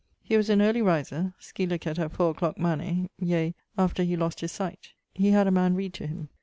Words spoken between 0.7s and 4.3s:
riser (scil. at 4 a clock manè); yea, after he